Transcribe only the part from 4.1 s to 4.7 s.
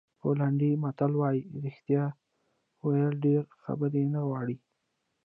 نه غواړي.